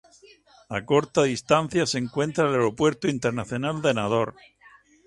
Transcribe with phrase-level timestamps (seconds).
[0.77, 4.35] A corta distancia se encuentra el Aeropuerto Internacional de Nador.